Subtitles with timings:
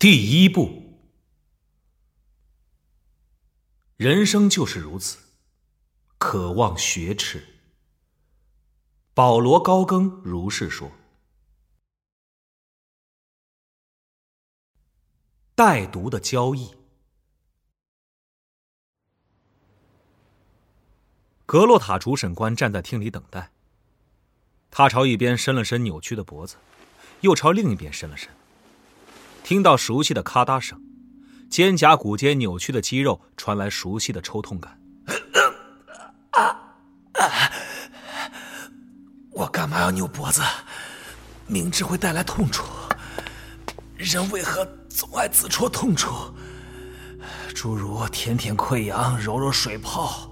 [0.00, 0.96] 第一步，
[3.96, 5.18] 人生就是如此，
[6.18, 7.44] 渴望学耻。
[9.12, 10.92] 保罗·高更如是说。
[15.56, 16.76] 带毒的交易。
[21.44, 23.50] 格洛塔主审官站在厅里等待。
[24.70, 26.56] 他朝一边伸了伸扭曲的脖子，
[27.22, 28.30] 又朝另一边伸了伸。
[29.48, 30.78] 听到熟悉的咔嗒声，
[31.48, 34.78] 肩胛骨间扭曲的肌肉传来熟悉的抽痛感。
[36.32, 36.70] 啊
[39.32, 40.42] 我干嘛要扭脖子？
[41.46, 42.62] 明知会带来痛楚，
[43.96, 46.12] 人为何总爱自戳痛处？
[47.54, 50.30] 诸如舔舔溃疡、揉揉水泡、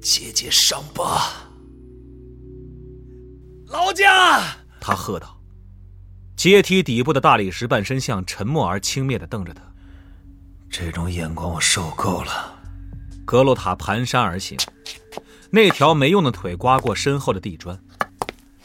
[0.00, 1.32] 解解伤疤。
[3.66, 4.56] 劳驾！
[4.80, 5.41] 他喝道。
[6.42, 9.62] 阶梯底部的大理石半身像沉默而轻蔑的瞪着他。
[10.68, 12.60] 这种眼光我受够了。
[13.24, 14.58] 格洛塔蹒跚而行，
[15.50, 17.80] 那条没用的腿刮过身后的地砖，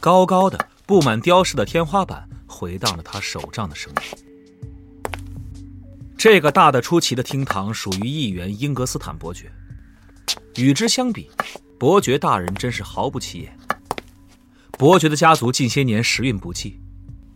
[0.00, 4.18] 高高的布满雕饰的天花板回荡着他手杖的声音。
[6.16, 9.52] 这个大的出奇的厅堂属于议员英格斯坦伯爵。
[10.56, 11.30] 与之相比，
[11.78, 13.56] 伯爵大人真是毫不起眼。
[14.72, 16.80] 伯爵的家族近些年时运不济，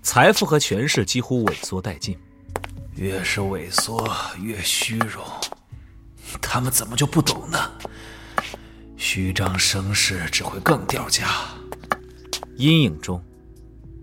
[0.02, 2.18] 财富和权势几乎萎缩殆尽。
[2.96, 4.06] 越是萎缩，
[4.40, 5.24] 越虚荣。
[6.40, 7.70] 他们怎么就不懂呢？
[8.96, 11.28] 虚张声势只会更掉价。
[12.56, 13.22] 阴影中，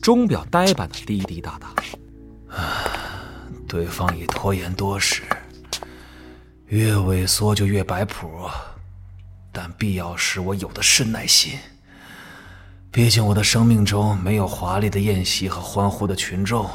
[0.01, 1.67] 钟表呆板的滴滴答答。
[2.55, 2.83] 啊，
[3.67, 5.21] 对方已拖延多时，
[6.67, 8.49] 越萎缩就越摆谱。
[9.51, 11.57] 但必要时，我有的是耐心。
[12.91, 16.67] 毕竟我的生命中没有华丽的宴席和欢呼的群众，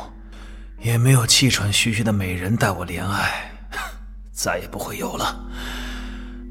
[0.80, 3.50] 也没有气喘吁吁的美人待我怜爱，
[4.30, 5.44] 再也不会有了。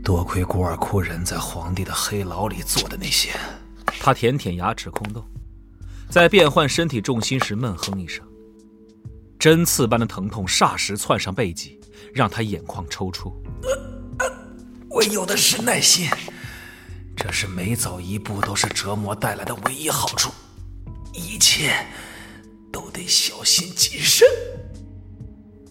[0.03, 3.29] 多亏古尔库人在皇帝的黑牢里做的那些。
[4.01, 5.25] 他舔舔牙齿空洞，
[6.09, 8.21] 在变换身体重心时闷哼一声，
[9.39, 11.79] 针刺般的疼痛霎时窜上背脊，
[12.13, 13.31] 让他眼眶抽搐。
[14.89, 16.09] 我有的是耐心。
[17.15, 20.31] 这是每走一步都是折磨带来的唯一好处，
[21.13, 21.85] 一切
[22.71, 24.27] 都得小心谨慎。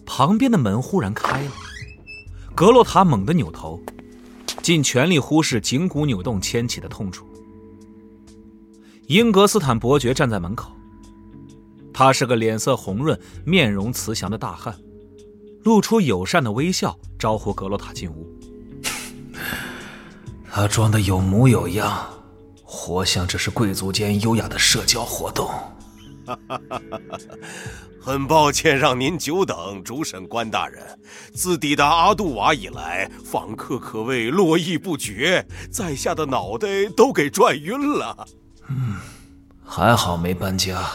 [0.05, 1.51] 旁边的门忽然开了，
[2.55, 3.79] 格洛塔猛地扭头，
[4.61, 7.25] 尽全力忽视颈骨扭动牵起的痛楚。
[9.07, 10.71] 英格斯坦伯爵站在门口，
[11.93, 14.75] 他是个脸色红润、面容慈祥的大汉，
[15.63, 18.27] 露出友善的微笑，招呼格洛塔进屋。
[20.55, 22.07] 他装的有模有样，
[22.63, 25.49] 活像这是贵族间优雅的社交活动。
[27.99, 30.99] 很抱歉让您久等，主审官大人。
[31.33, 38.27] 自抵达阿杜瓦以来，访客可谓络绎不绝，在下的脑袋都给转晕了。
[38.69, 38.97] 嗯，
[39.65, 40.87] 还好没搬家。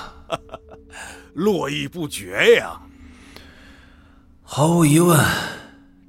[1.35, 2.81] 络绎不绝呀！
[4.45, 5.19] 毫无疑问，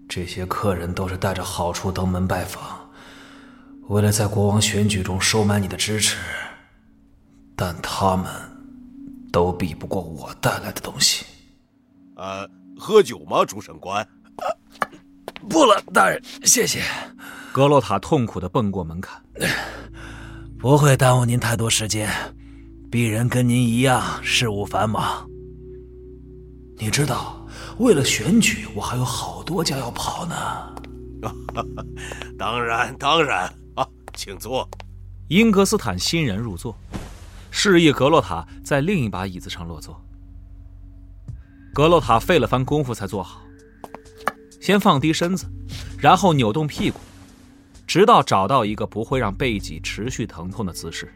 [0.07, 2.78] 这些客人都是带着好处登门拜访。
[3.89, 6.15] 为了在国王选举中收买你的支持，
[7.55, 8.31] 但他们
[9.31, 11.25] 都比不过我带来的东西。
[12.15, 14.07] 呃，喝酒吗，主审官？
[15.49, 16.83] 不了，大人，谢谢。
[17.51, 19.19] 格洛塔痛苦的蹦过门槛。
[20.59, 22.07] 不会耽误您太多时间。
[22.91, 25.27] 鄙人跟您一样，事务繁忙。
[26.77, 27.43] 你知道，
[27.79, 30.35] 为了选举，我还有好多家要跑呢。
[32.37, 33.51] 当然，当然。
[34.19, 34.69] 请坐。
[35.29, 36.77] 英格斯坦欣然入座，
[37.51, 39.97] 示意格洛塔在另一把椅子上落座。
[41.73, 43.41] 格洛塔费了番功夫才坐好，
[44.59, 45.45] 先放低身子，
[45.97, 46.99] 然后扭动屁股，
[47.87, 51.09] 直到找到一个不会让背脊持续疼痛的姿势。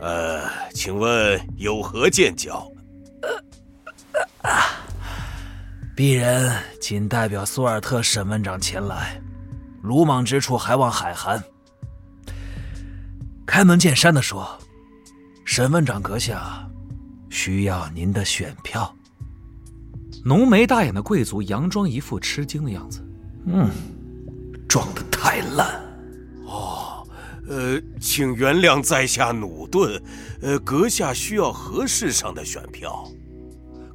[0.00, 2.68] 呃，请问有何见教？
[4.42, 4.50] 呃
[5.94, 9.20] 鄙人仅代表苏尔特审问长前来，
[9.82, 11.40] 鲁莽之处还望海涵。
[13.58, 14.56] 开门见山的说
[15.44, 16.64] ：“审问长阁下，
[17.28, 18.94] 需要您的选票。”
[20.24, 23.04] 浓眉大眼的贵族佯装一副吃惊的样子
[23.50, 23.68] ：“嗯，
[24.68, 25.82] 装的太烂。”
[26.46, 27.04] 哦，
[27.48, 30.00] 呃，请原谅在下努顿。
[30.40, 33.10] 呃，阁下需要何事上的选票？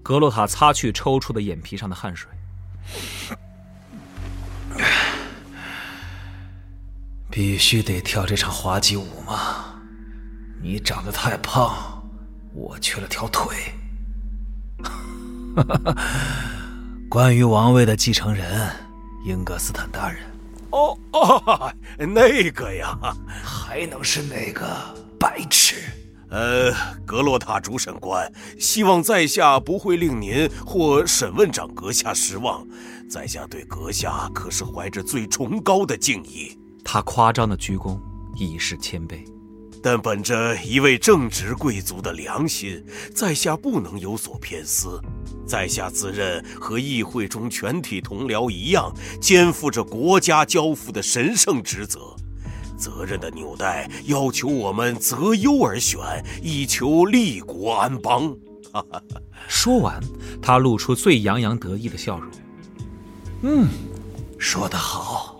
[0.03, 2.29] 格洛塔擦去抽搐的眼皮上的汗水。
[7.33, 9.65] 必须得跳这场滑稽舞吗？
[10.61, 11.99] 你长得太胖，
[12.53, 13.73] 我缺了条腿。
[17.09, 18.71] 关于王位的继承人，
[19.25, 20.19] 英格斯坦大人。
[20.69, 22.95] 哦哦，那个呀，
[23.43, 24.67] 还能是那个
[25.19, 25.77] 白痴？
[26.29, 26.71] 呃，
[27.03, 32.63] 格洛塔主审官，希望在下不会令您或审问长阁下失望。
[33.09, 36.55] 在下对阁下可是怀着最崇高的敬意。
[36.83, 37.99] 他夸张的鞠躬，
[38.35, 39.23] 以示谦卑。
[39.81, 42.81] 但本着一位正直贵族的良心，
[43.13, 44.97] 在下不能有所偏私。
[45.45, 52.15] 在下自认和议会中全体同僚一样，肩负着国家交付的神圣职责。
[52.77, 56.01] 责任的纽带要求我们择优而选，
[56.41, 58.33] 以求立国安邦。
[59.49, 60.01] 说完，
[60.41, 62.31] 他露出最洋洋得意的笑容。
[63.41, 63.67] 嗯，
[64.39, 65.32] 说得好。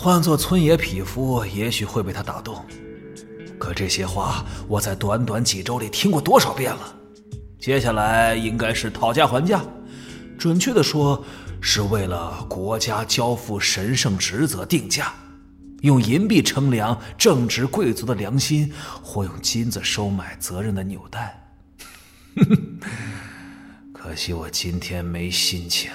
[0.00, 2.64] 换做村野匹夫，也许会被他打动。
[3.58, 6.94] 可这些话，我在短短几周里听过多少遍了？
[7.58, 9.60] 接下来应该是讨价还价，
[10.38, 11.24] 准确的说，
[11.60, 15.12] 是为了国家交付神圣职责定价。
[15.80, 18.72] 用银币称量正直贵族的良心，
[19.02, 21.58] 或用金子收买责任的纽带。
[23.92, 25.90] 可惜我今天没心情。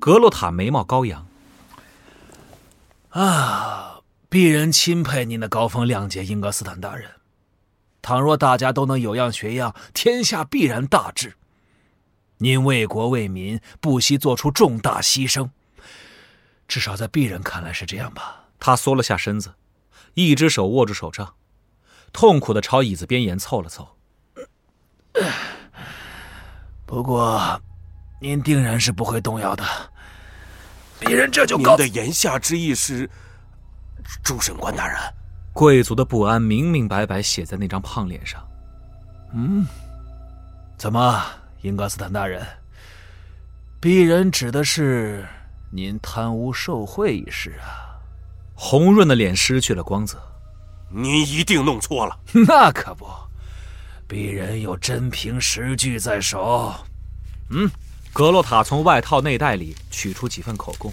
[0.00, 1.26] 格洛塔眉毛高扬。
[3.10, 7.10] 啊，鄙人钦佩您的高风亮节，英格斯坦大人。
[8.02, 11.34] 倘若大家都能有样学样，天下必然大治。
[12.38, 15.48] 您为国为民，不惜做出重大牺牲，
[16.68, 18.44] 至少在鄙人看来是这样吧。
[18.60, 19.54] 他缩了下身子，
[20.14, 21.34] 一只手握住手杖，
[22.12, 23.96] 痛苦的朝椅子边沿凑了凑。
[26.84, 27.60] 不过，
[28.20, 29.64] 您定然是不会动摇的。
[31.00, 33.08] 鄙人这就告您的言下之意是，
[34.22, 34.96] 主审官大人，
[35.52, 38.46] 贵族的不安明明白白写在那张胖脸上。
[39.34, 39.66] 嗯，
[40.78, 41.22] 怎么，
[41.62, 42.44] 英格斯坦大人？
[43.80, 45.26] 鄙人指的是
[45.70, 47.94] 您贪污受贿一事啊。
[48.54, 50.18] 红润的脸失去了光泽。
[50.88, 52.18] 您一定弄错了。
[52.32, 53.06] 那可不，
[54.08, 56.72] 鄙人有真凭实据在手。
[57.50, 57.70] 嗯，
[58.16, 60.90] 格洛塔从外套内袋里取出几份口供。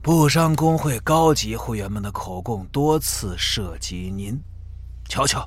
[0.00, 4.40] 布商工会高级会员们的口供多次涉及您，
[5.06, 5.46] 瞧瞧，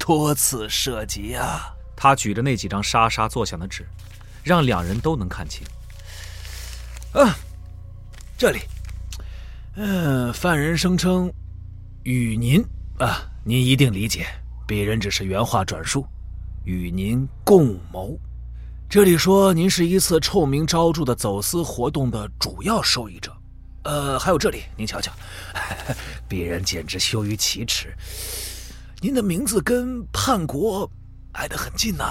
[0.00, 1.72] 多次涉及啊！
[1.94, 3.86] 他举着那几张沙沙作响的纸，
[4.42, 5.64] 让两人都能看清。
[7.12, 7.36] 啊，
[8.36, 8.58] 这里。
[9.76, 11.32] 嗯，犯人声称
[12.02, 12.60] 与您
[12.98, 14.26] 啊，您一定理解，
[14.66, 16.04] 鄙人只是原话转述，
[16.64, 18.18] 与您共谋。
[18.90, 23.30] 这里说您是一次臭名昭著的走私活动的主要受益者。
[23.84, 25.12] 呃，还有这里，您瞧瞧，
[26.26, 27.94] 鄙人简直羞于启齿。
[29.02, 30.90] 您的名字跟叛国
[31.32, 32.04] 挨得很近呐。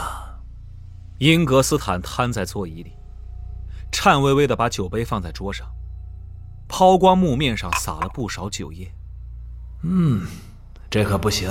[1.17, 2.93] 英格斯坦瘫在座椅里，
[3.91, 5.67] 颤巍巍地把酒杯放在桌上。
[6.67, 8.93] 抛光木面上撒了不少酒液。
[9.81, 10.27] 嗯，
[10.91, 11.49] 这可不行。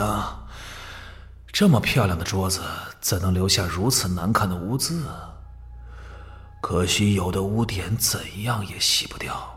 [1.52, 2.60] 这么漂亮的桌子，
[3.00, 5.02] 怎能留下如此难看的污渍？
[6.60, 9.52] 可惜有的污点怎样也洗不掉。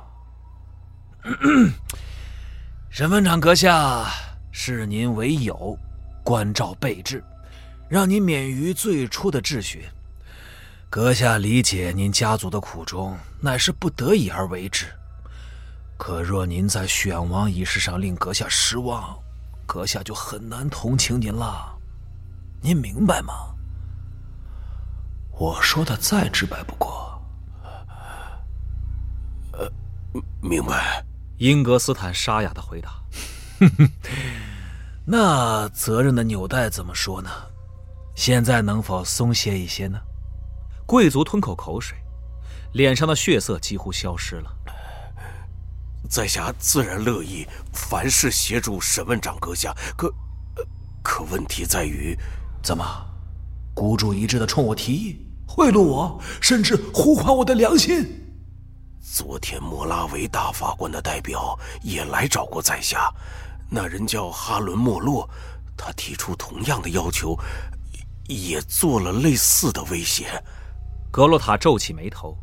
[2.89, 4.06] 沈文长阁下，
[4.51, 5.77] 视您为友，
[6.24, 7.24] 关照备至，
[7.89, 9.81] 让您免于最初的质询。
[10.89, 14.85] 阁下理解您家族的苦衷，乃是不得已而为之。
[15.97, 19.18] 可若您在选王仪式上令阁下失望，
[19.66, 21.75] 阁下就很难同情您了。
[22.61, 23.33] 您明白吗？
[25.31, 27.21] 我说的再直白不过。
[29.54, 29.71] 呃，
[30.42, 31.04] 明白。
[31.37, 33.01] 英格斯坦沙哑的回答。
[35.06, 37.30] 那责任的纽带怎么说呢？
[38.16, 39.99] 现在能否松懈一些呢？
[40.85, 41.97] 贵族吞口口水，
[42.73, 44.54] 脸上的血色几乎消失了。
[46.09, 49.73] 在下自然乐意，凡事协助审问长阁下。
[49.95, 50.13] 可，
[51.01, 52.18] 可问题在于，
[52.61, 52.85] 怎么，
[53.73, 58.06] 孤注一掷的冲我提议，贿赂我，甚至呼唤我的良心？
[59.01, 63.11] 昨天莫拉维大法官的代表也来找过在下，
[63.69, 65.28] 那人叫哈伦莫洛，
[65.75, 67.37] 他提出同样的要求，
[68.28, 70.28] 也做了类似的威胁。
[71.09, 72.37] 格洛塔皱起眉头，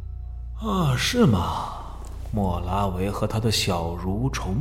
[0.60, 1.74] 啊，是吗？
[2.32, 4.56] 莫拉维和他的小蠕虫，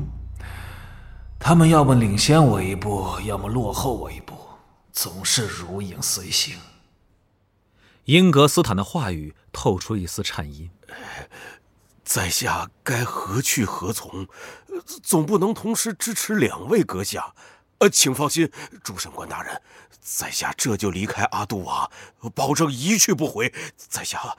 [1.39, 4.33] 他们要么领先我一步，要么落后我一步，
[4.95, 6.57] 总是如影随形。
[8.05, 10.71] 英格斯坦的话语透出一丝颤音
[12.05, 14.25] ：“在下该何去何从？
[15.03, 17.35] 总不能同时支持两位阁下。
[17.79, 18.49] 呃，请放心，
[18.83, 19.61] 主审官大人，
[19.99, 21.91] 在下这就离开阿杜瓦，
[22.33, 23.53] 保证一去不回。
[23.75, 24.37] 在下，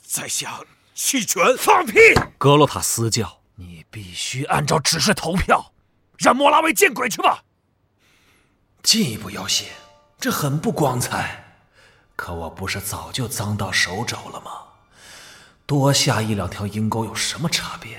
[0.00, 0.60] 在下
[0.94, 1.56] 弃权。
[1.58, 1.98] 放屁！
[2.38, 5.72] 格洛塔嘶叫：“你必须按照指示投票，
[6.16, 7.42] 让莫拉维见鬼去吧！”
[8.84, 9.64] 进一步要挟，
[10.20, 11.56] 这很不光彩。
[12.14, 14.50] 可我不是早就脏到手肘了吗？
[15.66, 17.98] 多下一两条阴沟有什么差别？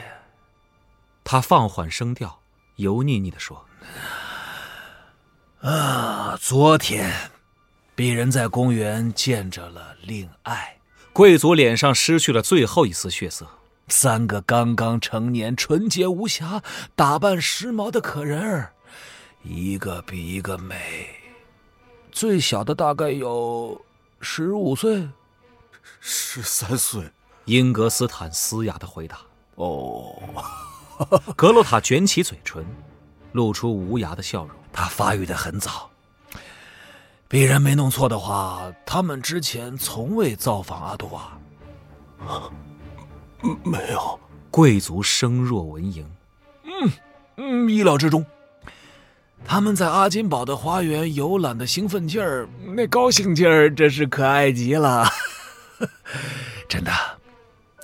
[1.24, 2.40] 他放缓声调，
[2.76, 3.66] 油腻腻的说
[5.62, 7.12] ：“啊，昨天，
[7.96, 10.78] 鄙人在公园见着了令爱。”
[11.12, 13.50] 贵族脸上失去了最后一丝血色。
[13.88, 16.62] 三个刚刚成年、纯洁无瑕、
[16.96, 18.75] 打扮时髦的可人儿，
[19.48, 21.08] 一个比一个美。
[22.12, 23.80] 最小的大概有
[24.20, 25.08] 十五岁，
[26.00, 27.04] 十三岁。
[27.46, 29.20] 英格斯坦嘶哑的回答
[29.56, 30.16] ：“哦。
[31.38, 32.66] ”格洛塔卷起嘴唇，
[33.34, 34.56] 露出无牙的笑容。
[34.74, 35.90] 他发育的很早。
[37.30, 41.38] 鄙人没弄错的话，他们之前从未造访阿杜瓦。
[43.64, 44.20] 没有。
[44.50, 46.04] 贵族声若蚊蝇。
[46.64, 46.92] 嗯
[47.38, 48.26] 嗯，意料之中。
[49.44, 55.08] 他们在阿金堡的花园游览的兴奋劲儿，那高兴劲儿真是可爱极了。
[56.70, 56.92] 真的。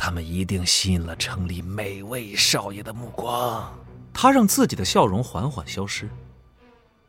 [0.03, 3.71] 他们一定吸引了城里每位少爷的目光。
[4.11, 6.09] 他让自己的笑容缓缓消失。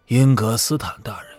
[0.08, 1.30] 英格斯坦大人，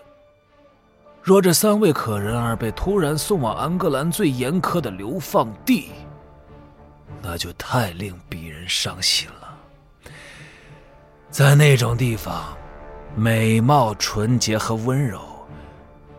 [1.22, 5.92] 若这三位可人儿被突然送往安格兰最严苛的流放地，
[7.22, 10.12] 那就太令鄙人伤心了。
[11.30, 12.58] 在那种地方，
[13.16, 15.22] 美貌、纯洁和温柔，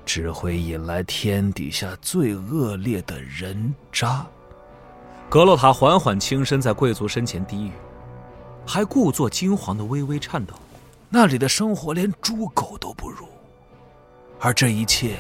[0.07, 4.25] 只会引来天底下最恶劣的人渣。
[5.29, 7.73] 格洛塔缓缓轻身在贵族身前低语，
[8.65, 10.55] 还故作惊惶的微微颤抖。
[11.09, 13.27] 那里的生活连猪狗都不如，
[14.39, 15.17] 而这一切，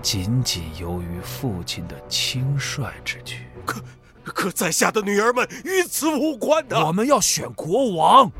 [0.00, 3.46] 仅仅由于父亲的轻率之举。
[3.66, 3.82] 可，
[4.24, 6.86] 可在下的女儿们与此无关的。
[6.86, 8.30] 我们要选国王，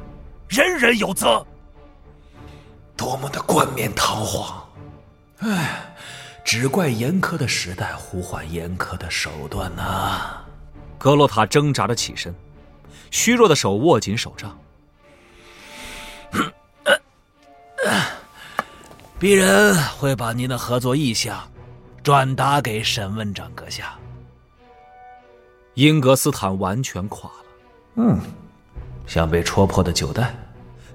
[0.49, 1.47] 人人有责。
[3.11, 4.65] 多么的冠冕堂皇！
[5.39, 5.97] 唉，
[6.45, 10.41] 只怪严苛的时代呼唤严苛的手段呐。
[10.97, 12.33] 格洛塔挣扎着起身，
[13.11, 14.57] 虚弱的手握紧手杖。
[19.19, 21.37] 鄙人会把您的合作意向
[22.05, 23.99] 转达给审问长阁下。
[25.75, 27.45] 英格斯坦完全垮了。
[27.97, 28.21] 嗯，
[29.05, 30.33] 像被戳破的酒袋。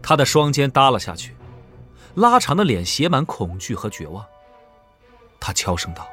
[0.01, 1.35] 他的双肩耷拉下去，
[2.15, 4.25] 拉长的脸写满恐惧和绝望。
[5.39, 6.07] 他悄声道。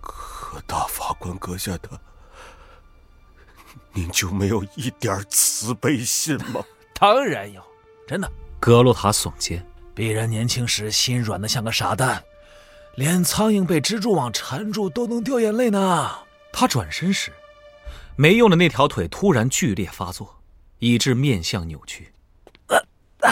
[0.00, 1.88] 可大法官阁下的，
[3.92, 6.62] 您就没有一点慈悲心吗？
[6.94, 7.62] 当然有，
[8.06, 8.30] 真的。
[8.58, 12.22] 格洛塔耸肩，鄙人年轻时心软的像个傻蛋，
[12.96, 16.10] 连苍蝇被蜘蛛网缠住都能掉眼泪呢。
[16.52, 17.32] 他转身时，
[18.16, 20.42] 没用的那条腿突然剧烈发作，
[20.78, 22.12] 以致面相扭曲。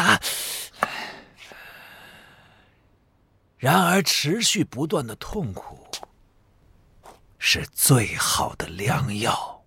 [0.01, 0.21] 啊！
[3.57, 5.87] 然而，持续不断的痛苦。
[7.41, 9.65] 是最好的良药。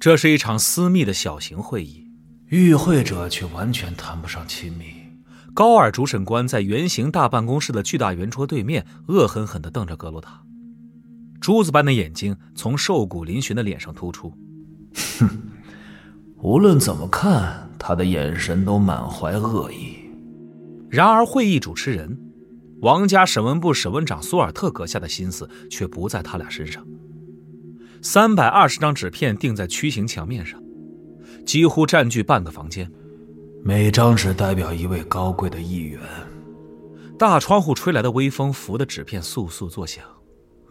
[0.00, 2.08] 这是一场私密的小型会议，
[2.46, 4.94] 与会者却完全谈不上亲密。
[5.54, 10.44] 高尔主审官在圆形大办公室的巨大圆桌对面，恶狠狠地瞪着格罗塔，
[11.40, 14.32] 珠子般的眼睛从瘦骨嶙峋的脸上突出。
[15.18, 15.28] 哼，
[16.42, 17.64] 无论怎么看。
[17.80, 19.96] 他的眼神都满怀恶意。
[20.90, 22.18] 然而，会议主持人、
[22.82, 26.84] 王家审问部审问长苏尔特阁下的心思却不在他俩身上。
[28.02, 30.60] 三百二十张纸片钉在曲形墙面上，
[31.46, 32.90] 几乎占据半个房间。
[33.62, 36.00] 每张纸代表一位高贵的议员。
[37.16, 40.04] 大窗户吹来的微风拂得纸片簌簌作响。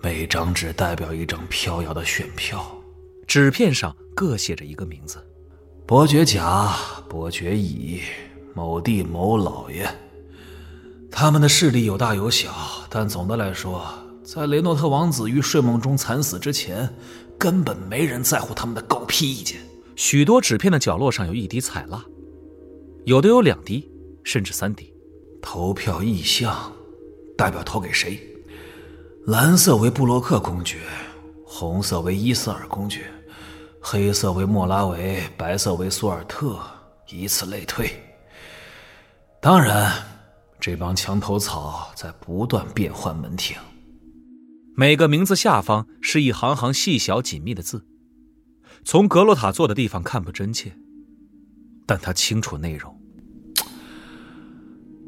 [0.01, 2.65] 每张纸代表一张飘摇的选票。
[3.25, 5.17] 纸片上各写着一个名字。
[5.85, 6.75] 伯爵甲、
[7.09, 8.01] 伯爵乙、
[8.53, 9.87] 某地某老爷，
[11.09, 12.53] 他们的势力有大有小，
[12.89, 13.85] 但总的来说，
[14.23, 16.93] 在雷诺特王子于睡梦中惨死之前，
[17.37, 19.59] 根本没人在乎他们的狗屁意见。
[19.95, 22.03] 许多纸片的角落上有一滴彩蜡，
[23.05, 23.89] 有的有两滴，
[24.23, 24.93] 甚至三滴。
[25.41, 26.71] 投票意向，
[27.37, 28.19] 代表投给谁？
[29.27, 30.79] 蓝色为布洛克公爵，
[31.45, 33.11] 红色为伊斯尔公爵。
[33.81, 36.57] 黑色为莫拉维，白色为苏尔特，
[37.09, 37.91] 以此类推。
[39.41, 39.91] 当然，
[40.61, 43.57] 这帮墙头草在不断变换门庭。
[44.77, 47.85] 每个名字下方是一行行细小紧密的字，
[48.85, 50.71] 从格洛塔坐的地方看不真切，
[51.85, 52.97] 但他清楚内容。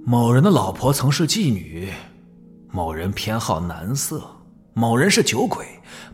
[0.06, 1.94] 某人的老婆曾是妓女，
[2.72, 4.24] 某人偏好男色，
[4.74, 5.66] 某人是酒鬼，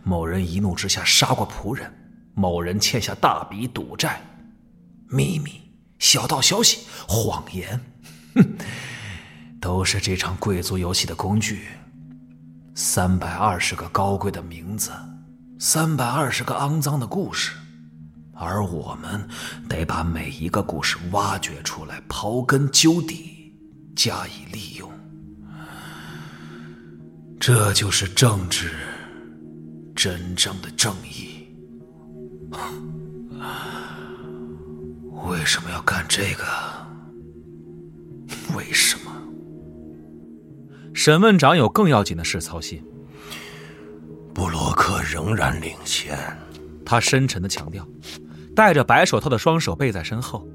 [0.03, 1.91] 某人一怒之下杀过仆人，
[2.33, 4.21] 某人欠下大笔赌债。
[5.09, 5.51] 秘密、
[5.99, 7.79] 小道消息、谎言，
[8.35, 8.55] 哼，
[9.59, 11.65] 都是这场贵族游戏的工具。
[12.73, 14.91] 三百二十个高贵的名字，
[15.59, 17.51] 三百二十个肮脏的故事，
[18.33, 19.27] 而我们
[19.67, 23.53] 得把每一个故事挖掘出来，刨根究底，
[23.93, 24.94] 加以利用。
[27.47, 28.71] 这就是政治，
[29.95, 31.45] 真正的正义。
[35.29, 36.43] 为什么要干这个？
[38.57, 39.11] 为什么？
[40.95, 42.83] 审问长有更要紧的事操心。
[44.33, 46.17] 布洛克仍然领先，
[46.83, 47.87] 他深沉的强调，
[48.55, 50.47] 戴着白手套的双手背在身后，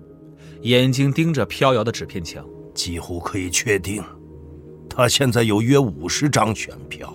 [0.62, 2.44] 眼睛盯着飘摇的纸片墙。
[2.74, 4.02] 几乎可以确定，
[5.00, 7.10] 他现在有约五十张选票。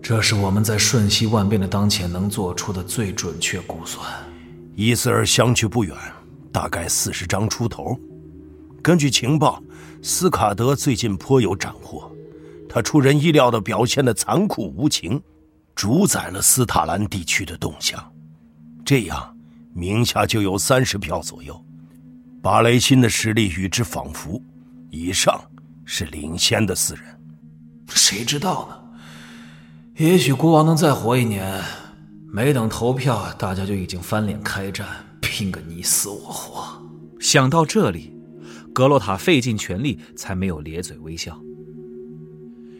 [0.00, 4.08] 这是我们在瞬息万变的当前能做出的最准确估算。
[4.76, 5.96] 伊斯尔相距不远。
[6.52, 7.98] 大概四十张出头。
[8.80, 9.60] 根据情报，
[10.00, 12.08] 斯卡德最近颇有斩获。
[12.68, 15.20] 他出人意料的表现的残酷无情，
[15.74, 18.00] 主宰了斯塔兰地区的动向。
[18.84, 19.36] 这样，
[19.72, 21.60] 名下就有三十票左右。
[22.40, 24.40] 巴雷辛的实力与之仿佛。
[24.92, 25.42] 以上
[25.84, 27.13] 是领先的四人。
[27.88, 28.76] 谁知道呢？
[29.96, 31.62] 也许国王能再活一年，
[32.32, 34.86] 没等投票，大家就已经翻脸开战。
[35.20, 36.80] 拼个你死我活！
[37.18, 38.14] 想到这里，
[38.72, 41.40] 格洛塔费尽全力才没有咧嘴微笑。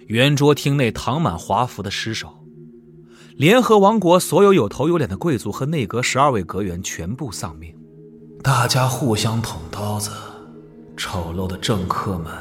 [0.07, 2.45] 圆桌厅内躺满华服的尸首，
[3.37, 7.75] 联合王国所有有头有脸的贵族和内阁十二位阁员全部丧命，
[8.43, 10.11] 大家互相捅刀子，
[10.97, 12.33] 丑陋的政客们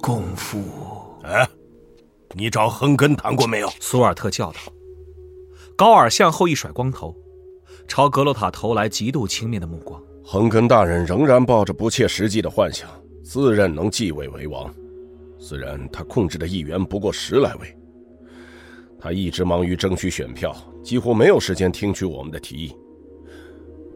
[0.00, 0.64] 共赴。
[1.22, 1.48] 哎，
[2.36, 3.68] 你找亨根谈过没有？
[3.80, 4.58] 苏尔特叫道。
[5.76, 7.14] 高尔向后一甩光头。
[7.86, 10.02] 朝格洛塔投来极度轻蔑的目光。
[10.24, 12.88] 亨根大人仍然抱着不切实际的幻想，
[13.22, 14.72] 自认能继位为王。
[15.38, 17.76] 虽然他控制的议员不过十来位，
[18.98, 22.74] 他一直忙于争取选票，几乎没有时间听取我们的提议。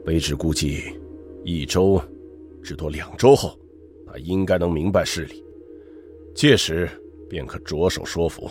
[0.05, 1.01] 卑职估计，
[1.45, 1.99] 一周，
[2.63, 3.59] 至多两周后，
[4.07, 5.43] 他应该能明白事理，
[6.35, 6.91] 届时
[7.29, 8.51] 便可着手说服。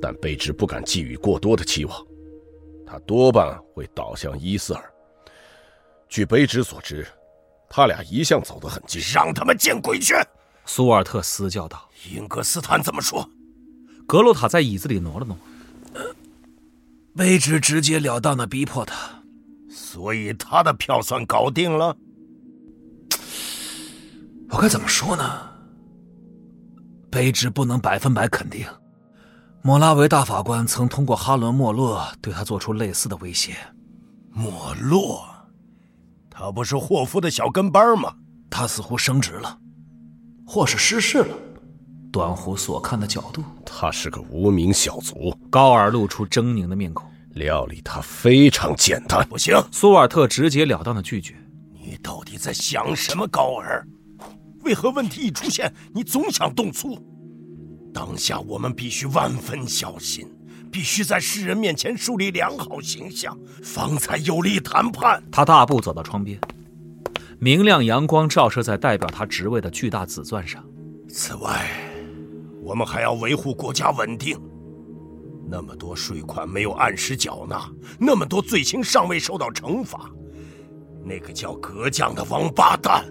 [0.00, 2.06] 但卑职不敢寄予过多的期望。
[2.86, 4.92] 他多半会倒向伊斯尔。
[6.08, 7.06] 据卑职所知，
[7.70, 9.00] 他俩一向走得很近。
[9.14, 10.14] 让他们见鬼去！
[10.66, 11.88] 苏尔特嘶叫道。
[12.10, 13.28] 英格斯坦怎么说？
[14.06, 15.36] 格洛塔在椅子里挪了挪。
[17.16, 19.22] 卑职直截了当的逼迫他，
[19.70, 21.96] 所以他的票算搞定了。
[24.50, 25.51] 我该怎么说呢？
[27.12, 28.66] 卑职不能百分百肯定。
[29.60, 33.54] 莫拉维大法官曾通过哈伦·莫洛对他做出类似的威胁。
[34.30, 35.22] 莫洛，
[36.30, 38.14] 他不是霍夫的小跟班吗？
[38.48, 39.58] 他似乎升职了，
[40.46, 41.36] 或是失势了，
[42.10, 43.44] 短胡所看的角度。
[43.64, 45.36] 他是个无名小卒。
[45.50, 47.06] 高尔露出狰狞的面孔。
[47.34, 49.26] 料理他非常简单。
[49.28, 51.34] 不行，苏尔特直截了当的拒绝。
[51.72, 53.86] 你到底在想什么，高尔？
[54.62, 56.98] 为何问题一出现，你总想动粗？
[57.92, 60.26] 当下我们必须万分小心，
[60.70, 65.22] 必须在世人面前树立良好形象，方才有利谈判。
[65.30, 66.38] 他大步走到窗边，
[67.38, 70.64] 明亮阳光照射在代表他职位的巨大紫钻上。
[71.08, 71.68] 此外，
[72.62, 74.40] 我们还要维护国家稳定。
[75.50, 80.10] 那么多税款没有按时缴纳，那么多罪行尚未受到惩罚，
[81.04, 83.04] 那个叫格将的王八蛋，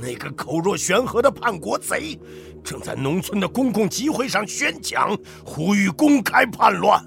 [0.00, 2.18] 那个口若悬河的叛国贼。
[2.64, 7.04] 正在农村的公共集会上宣讲，呼吁公开叛乱。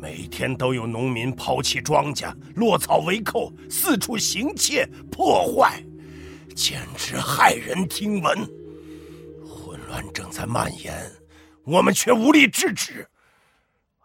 [0.00, 5.80] 每天都有农民抛弃庄稼，落草为寇，四处行窃破坏，
[6.56, 8.38] 简直骇人听闻。
[9.46, 10.94] 混乱正在蔓延，
[11.64, 13.06] 我们却无力制止。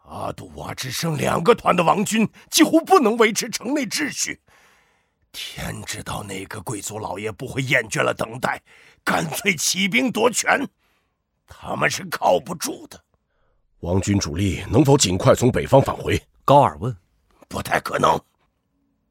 [0.04, 4.40] 阿杜瓦只剩两个团的王军，几乎不能维持城内秩序。
[5.40, 8.60] 天知道哪个贵族老爷不会厌倦了等待。
[9.04, 10.68] 干脆起兵夺权，
[11.46, 13.00] 他们是靠不住的。
[13.82, 16.20] 王军主力能否尽快从北方返回？
[16.44, 16.98] 高尔问。
[17.48, 18.20] 不太可能。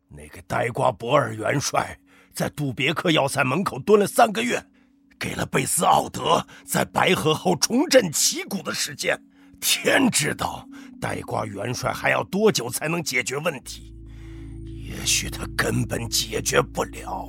[0.08, 1.96] 那个呆瓜博尔元帅
[2.34, 4.60] 在杜别克要塞门口蹲了三个月，
[5.20, 9.16] 给了贝斯奥德在白河后重振旗鼓的时间。
[9.60, 10.68] 天知道
[11.00, 13.95] 呆瓜元帅还要多久才能解决问题？
[15.07, 17.29] 也许他根本解决不了。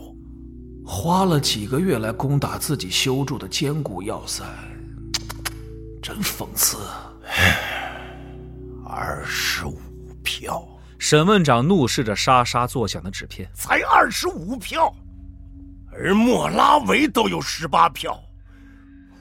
[0.83, 4.43] 花了几个月来攻打自己修筑的坚固要塞，
[6.01, 6.79] 真讽刺。
[8.83, 9.79] 二十五
[10.23, 14.91] 票，审问长怒视着沙沙作响的纸片，才二十五票，
[15.91, 18.19] 而莫拉维都有十八票，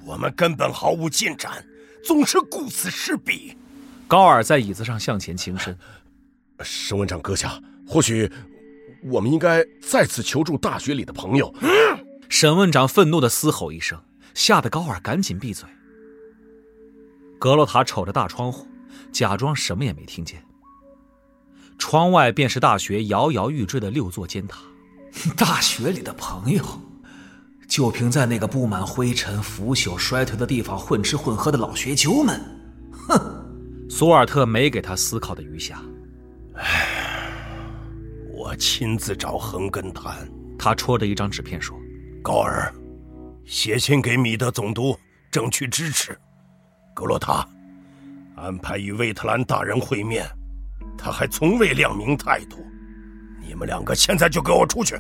[0.06, 1.62] 我们根本毫无进展，
[2.02, 3.54] 总是顾此失彼。
[4.08, 5.76] 高尔在椅子上向前倾身，
[6.62, 8.30] 审问长阁下，或许
[9.04, 11.54] 我们应该再次求助大学里的朋友。
[12.28, 14.00] 审问长愤怒的嘶吼一声，
[14.34, 15.68] 吓得高尔赶紧闭嘴。
[17.38, 18.66] 格洛塔瞅着大窗户。
[19.12, 20.42] 假装什么也没听见。
[21.78, 24.58] 窗外便是大学摇摇欲坠的六座尖塔。
[25.36, 26.62] 大学里的朋友，
[27.66, 32.40] 就凭在那个布满灰尘、腐朽、衰退的地方混吃混喝的老学究们，
[33.08, 33.18] 哼！
[33.88, 35.80] 索尔特没给他思考的余下。
[36.56, 37.05] 唉，
[38.46, 40.14] 我亲自找横根谈。
[40.56, 41.76] 他戳着一张纸片说
[42.22, 42.72] ：“高尔，
[43.44, 44.96] 写信给米德总督，
[45.32, 46.16] 争取支持。
[46.94, 47.44] 格洛塔。”
[48.38, 50.24] 安排与魏特兰大人会面，
[50.96, 52.64] 他还从未亮明态度。
[53.44, 54.96] 你们两个现在就给我出去！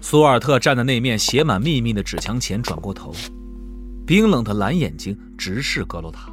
[0.00, 3.12] 苏尔特站在那面写满秘密的纸墙前，转过头，
[4.06, 6.32] 冰冷的蓝眼睛直视格洛塔。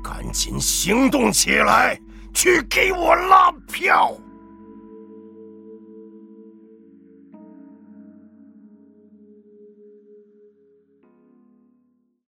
[0.00, 2.00] 赶紧行动起来，
[2.32, 4.16] 去给我拉票！